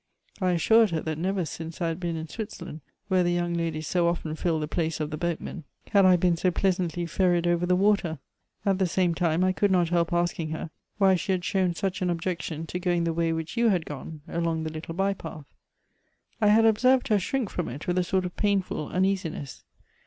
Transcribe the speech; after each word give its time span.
I 0.41 0.53
assured 0.53 0.89
her 0.89 1.01
that 1.01 1.19
never 1.19 1.45
since 1.45 1.79
I 1.79 1.89
had 1.89 1.99
been 1.99 2.15
in 2.15 2.27
Switzerland, 2.27 2.81
where 3.07 3.21
the 3.21 3.31
young 3.31 3.53
ladies 3.53 3.85
so 3.87 4.07
often 4.07 4.35
fill 4.35 4.59
the 4.59 4.67
place 4.67 4.99
of 4.99 5.11
the 5.11 5.15
boatmen, 5.17 5.63
had 5.91 6.05
I 6.07 6.15
been 6.15 6.35
so 6.35 6.49
pleasantly 6.49 7.05
ferried 7.05 7.45
over 7.45 7.67
the 7.67 7.75
water. 7.75 8.17
At 8.65 8.79
the 8.79 8.87
same 8.87 9.13
time 9.13 9.43
I 9.43 9.51
could 9.51 9.69
not 9.69 9.89
help 9.89 10.11
asking 10.11 10.49
her 10.53 10.71
why 10.97 11.13
she 11.13 11.33
had 11.33 11.45
shown 11.45 11.75
such 11.75 12.01
an 12.01 12.09
objection 12.09 12.65
to 12.65 12.79
going 12.79 13.03
the 13.03 13.13
way 13.13 13.31
which 13.31 13.55
you 13.55 13.69
had 13.69 13.85
gone, 13.85 14.21
along 14.27 14.63
the 14.63 14.73
little 14.73 14.95
bye 14.95 15.13
path. 15.13 15.45
I 16.41 16.47
had 16.47 16.65
observed 16.65 17.09
her 17.09 17.19
shrink 17.19 17.51
from 17.51 17.69
it 17.69 17.85
with 17.85 17.99
a 17.99 18.03
sort 18.03 18.25
of 18.25 18.35
painful 18.35 18.89
uneasiness. 18.89 19.63